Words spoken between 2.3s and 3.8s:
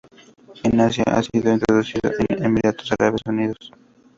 Emiratos Árabes Unidos.